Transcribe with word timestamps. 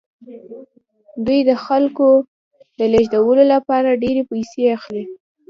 دوی 1.25 1.39
د 1.49 1.51
خلکو 1.65 2.09
د 2.77 2.79
لیږدولو 2.93 3.43
لپاره 3.53 3.99
ډیرې 4.03 4.23
پیسې 4.31 4.61
اخلي 4.77 5.05